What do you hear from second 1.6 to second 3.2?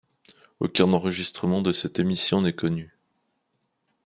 de cette émission n'est connu.